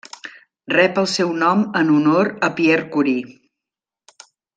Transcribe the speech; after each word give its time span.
Rep 0.71 0.95
el 1.01 1.07
seu 1.15 1.33
nom 1.43 1.61
en 1.81 1.91
honor 1.97 2.31
a 2.47 2.49
Pierre 2.61 2.87
Curie. 2.97 4.27